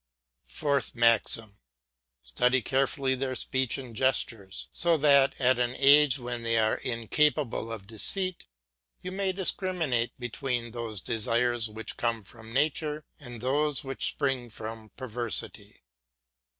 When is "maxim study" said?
0.95-2.63